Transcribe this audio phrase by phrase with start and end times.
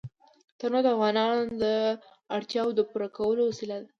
[0.59, 1.65] تنوع د افغانانو د
[2.35, 3.87] اړتیاوو د پوره کولو وسیله ده.